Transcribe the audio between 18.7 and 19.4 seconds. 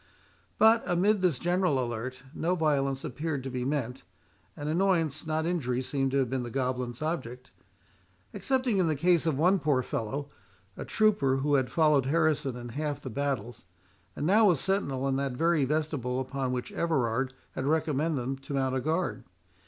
a guard.